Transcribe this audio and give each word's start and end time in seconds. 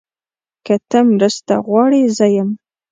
که 0.65 0.75
ته 0.89 0.99
مرسته 1.15 1.53
غواړې، 1.67 2.01
زه 2.17 2.25
یم. 2.35 2.49